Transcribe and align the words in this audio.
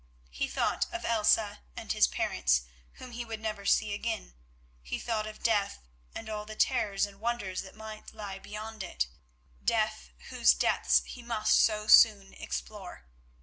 He 0.31 0.47
thought 0.47 0.87
of 0.91 1.05
Elsa 1.05 1.59
and 1.77 1.91
his 1.91 2.07
parents, 2.07 2.63
whom 2.93 3.11
he 3.11 3.23
would 3.23 3.39
never 3.39 3.65
see 3.67 3.93
again; 3.93 4.33
he 4.81 4.97
thought 4.97 5.27
of 5.27 5.43
death 5.43 5.77
and 6.15 6.27
all 6.27 6.43
the 6.43 6.55
terrors 6.55 7.05
and 7.05 7.19
wonders 7.21 7.61
that 7.61 7.75
might 7.75 8.11
lie 8.11 8.39
beyond 8.39 8.81
it; 8.81 9.05
death 9.63 10.09
whose 10.29 10.55
depths 10.55 11.03
he 11.05 11.21
must 11.21 11.61
so 11.63 11.85
soon 11.85 12.33
explore. 12.33 13.05